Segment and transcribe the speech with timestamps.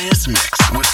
[0.00, 0.89] Matthias Mix with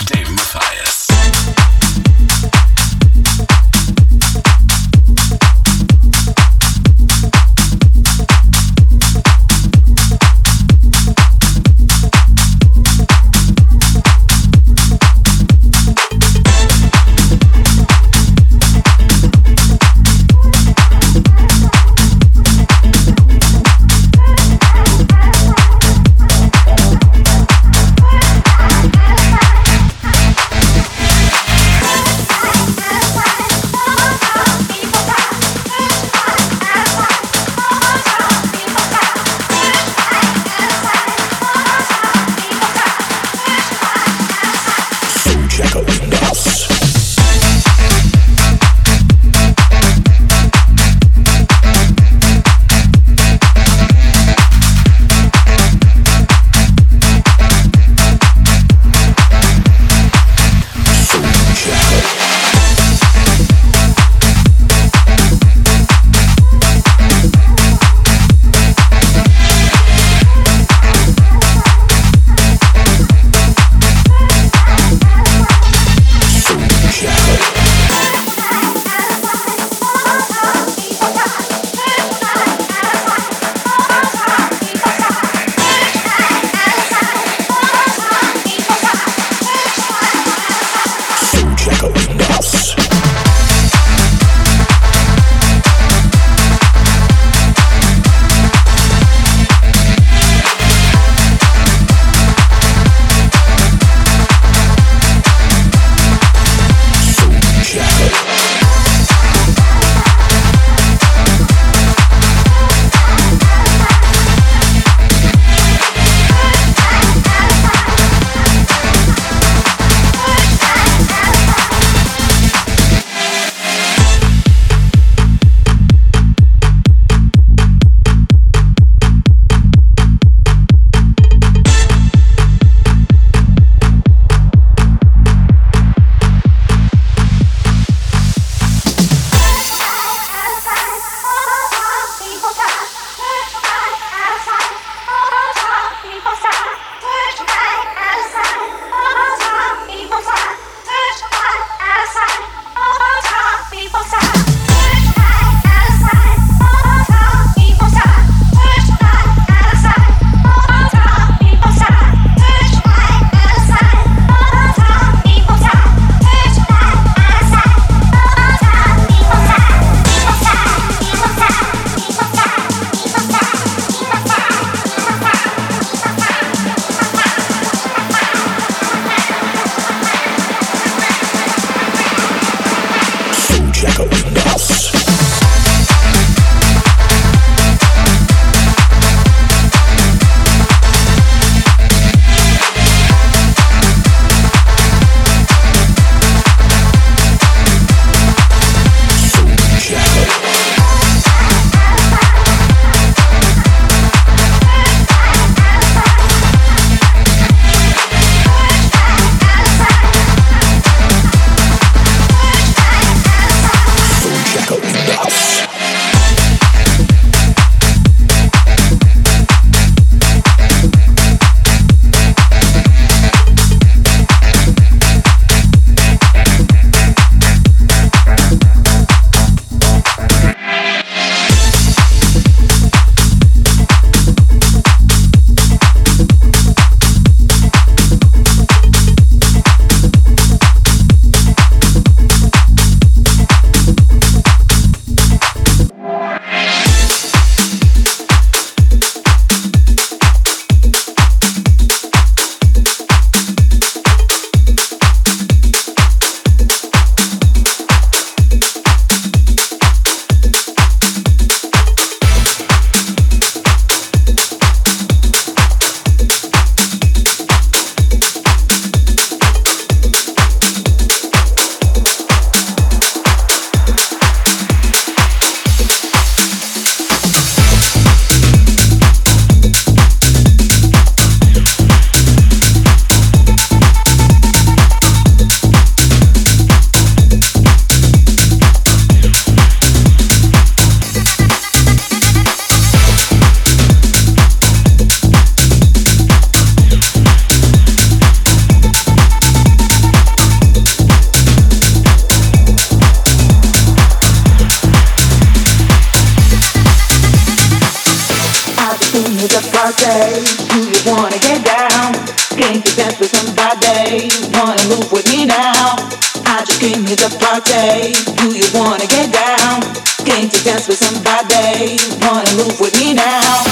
[321.07, 323.63] somebody wanna move with me now?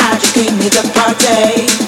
[0.00, 1.81] I just came here to party.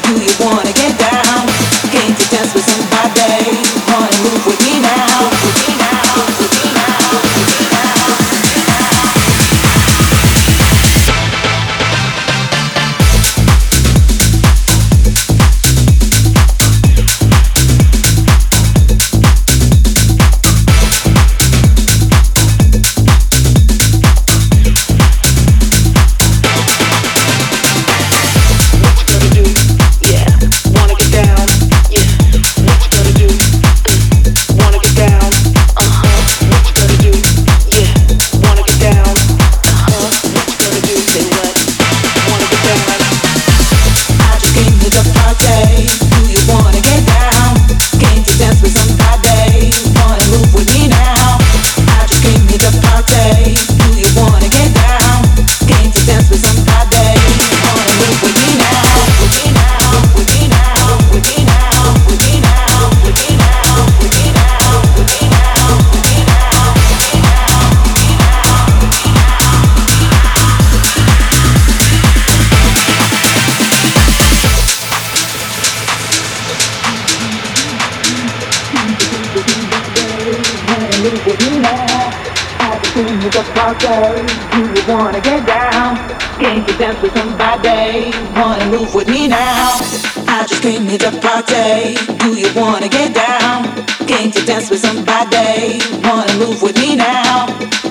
[92.55, 93.65] Wanna get down?
[94.07, 95.81] Came to dance with somebody.
[96.05, 97.47] Wanna move with me now?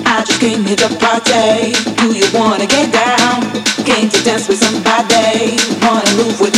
[0.06, 1.74] I just came here to party.
[2.00, 3.42] Do you wanna get down?
[3.84, 5.58] Came to dance with somebody.
[5.84, 6.53] Wanna move with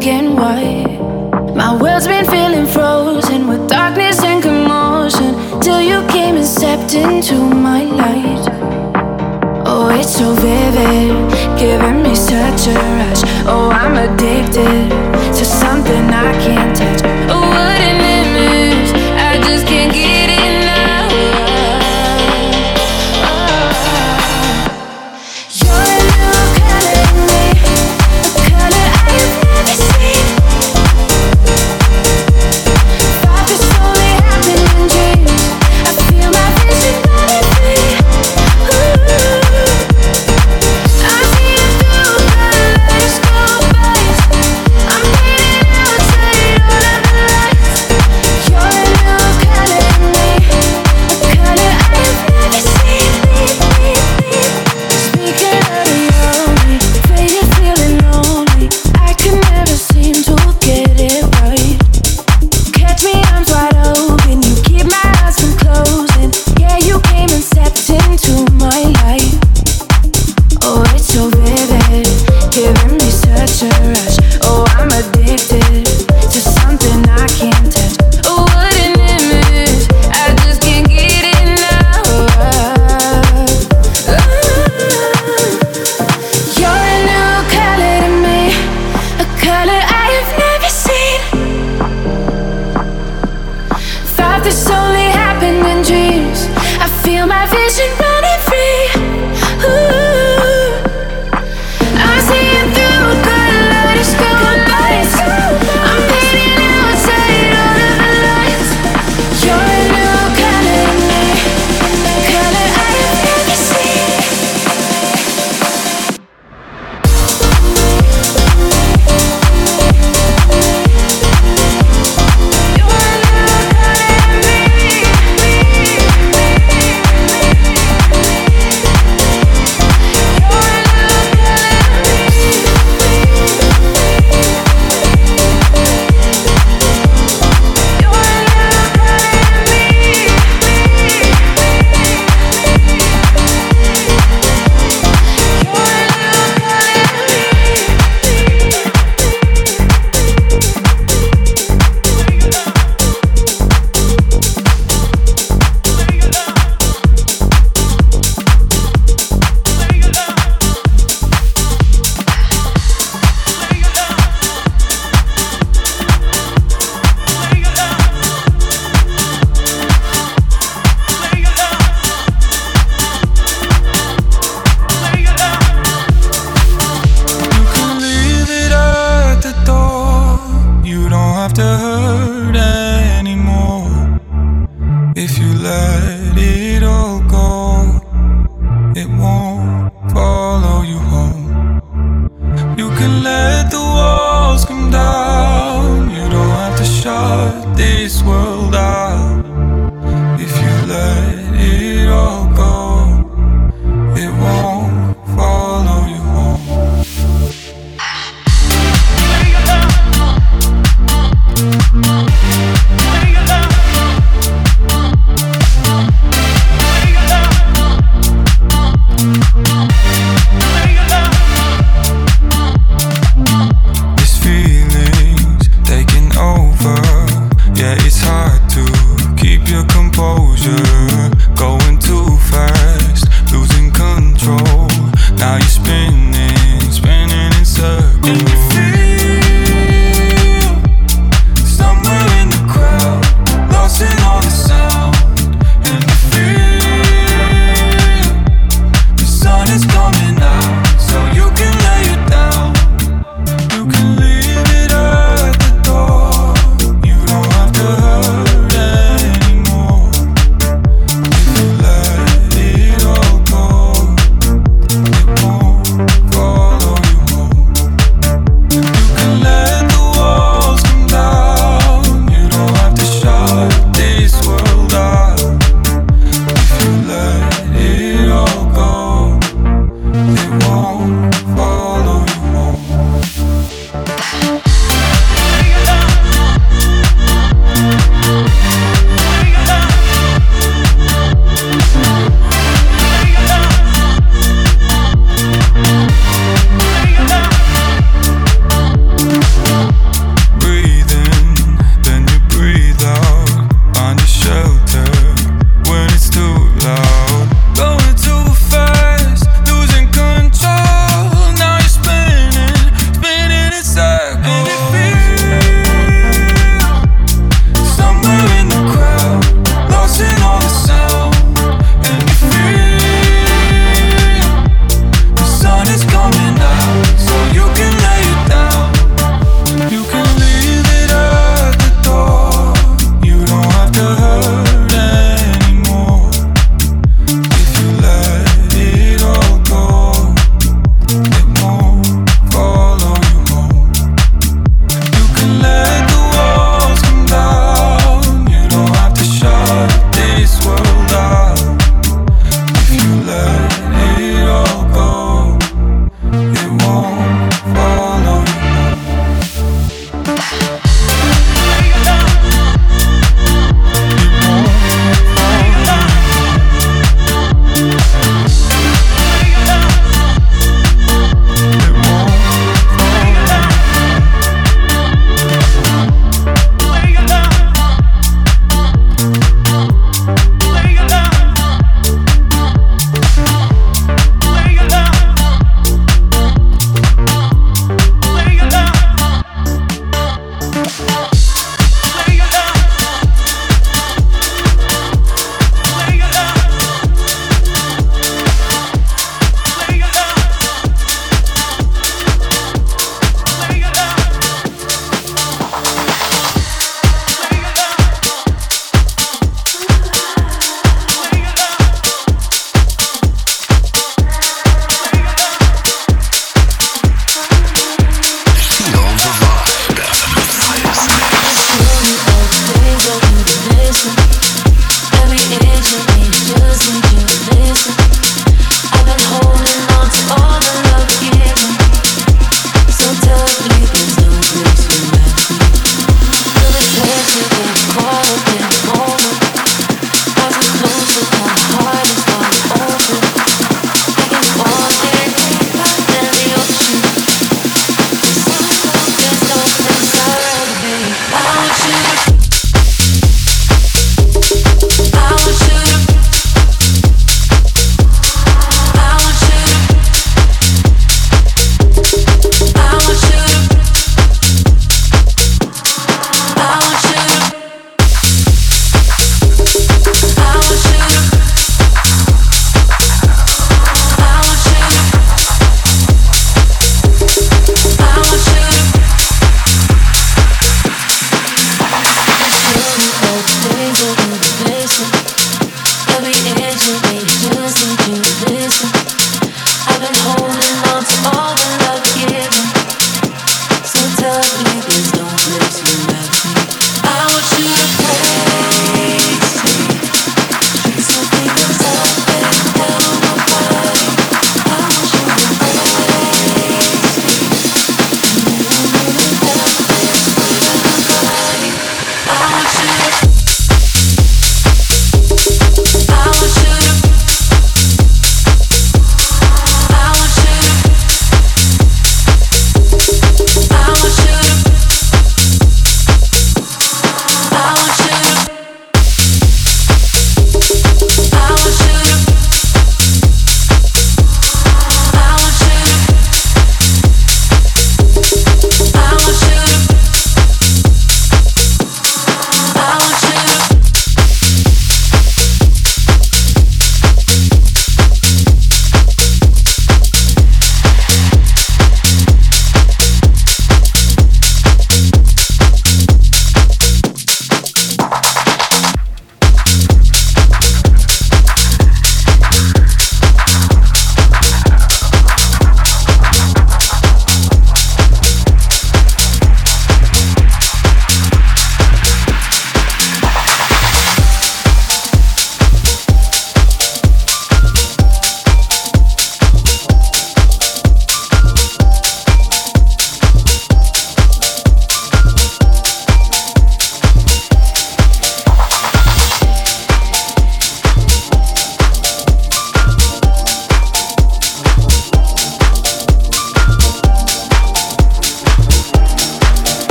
[0.00, 1.54] black and white.
[1.54, 7.34] My world's been feeling frozen with darkness and commotion till you came and stepped into
[7.34, 8.48] my light.
[9.66, 13.22] Oh, it's so vivid, giving me such a rush.
[13.46, 14.88] Oh, I'm addicted
[15.36, 16.99] to something I can't touch.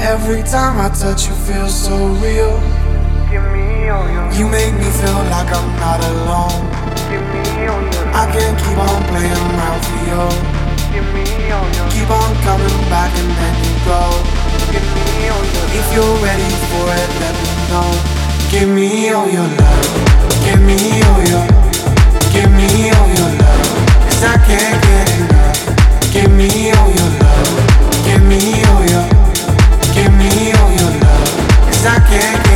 [0.00, 2.56] Every time I touch you feels so real.
[4.36, 6.64] You make me feel like I'm not alone.
[8.12, 10.22] I can't keep on playing around for you.
[11.92, 14.02] Keep on coming back and then you go.
[15.72, 17.90] If you're ready for it, let me know.
[18.50, 20.10] Give me all your love.
[20.44, 21.46] Give me all your.
[22.32, 23.68] Give me all your love.
[24.06, 26.12] Cause I can't get enough.
[26.12, 27.19] Give me all your love.
[31.82, 32.49] I can't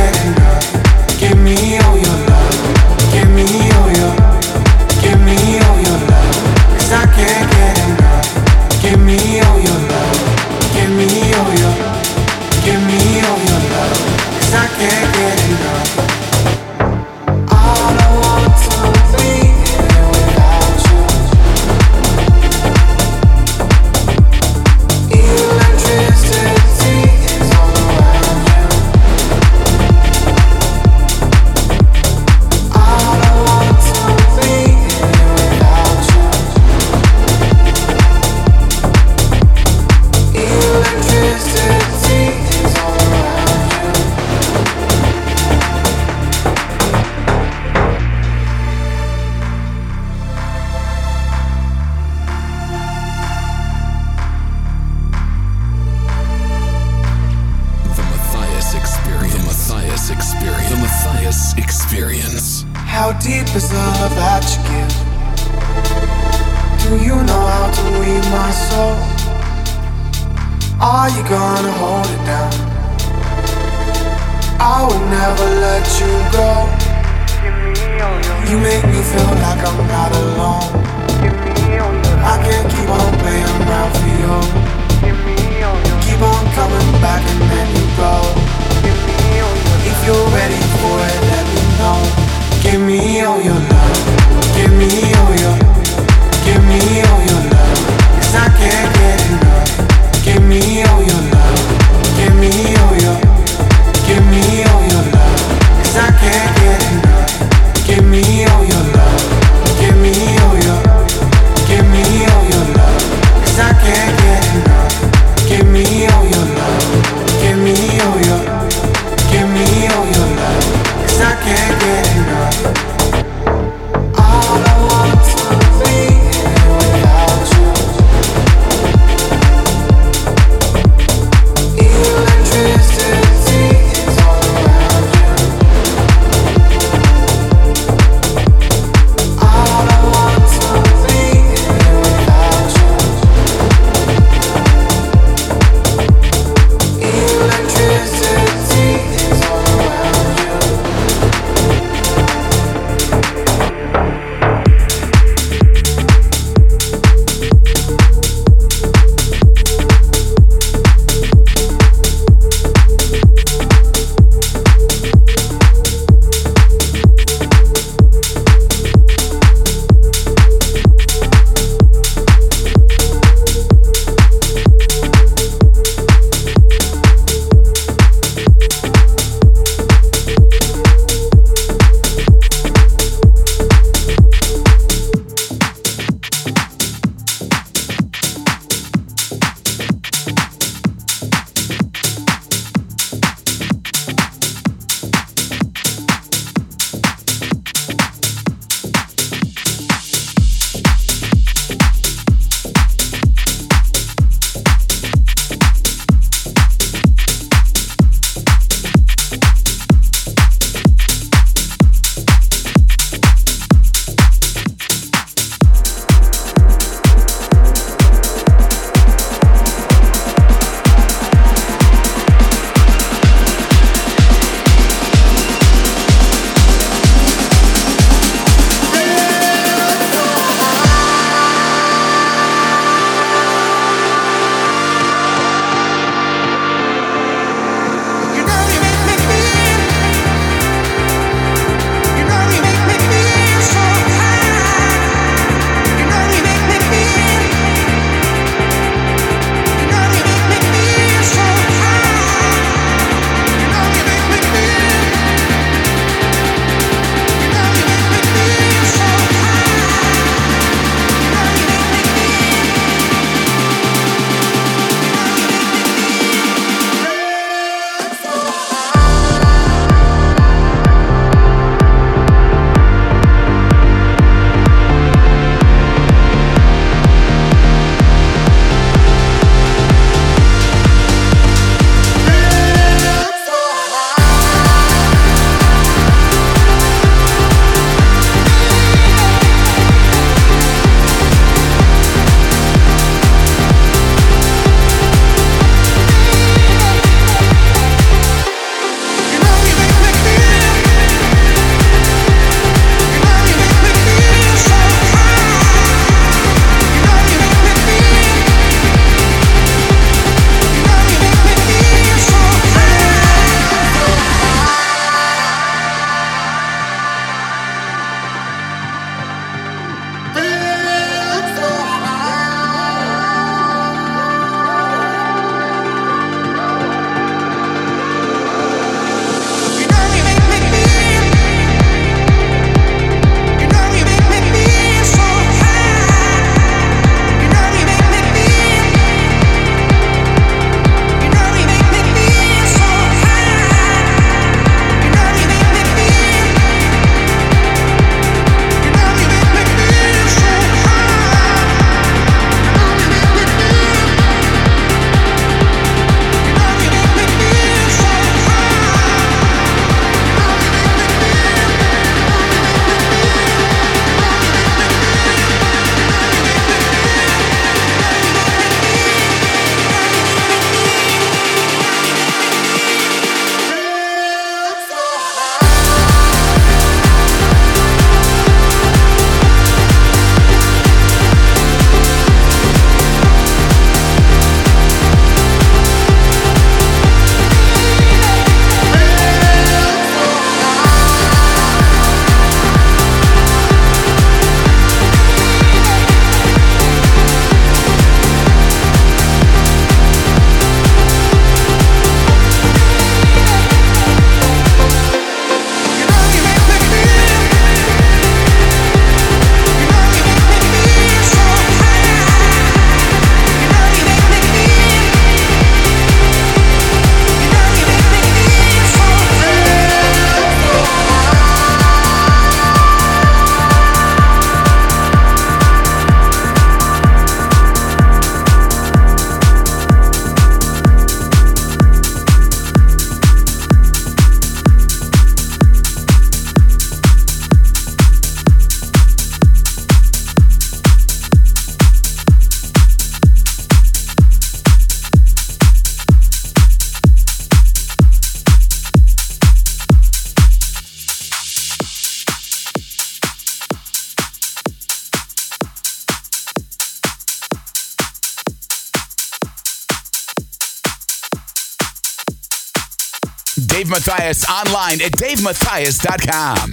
[464.33, 466.64] Online at davematthias.com.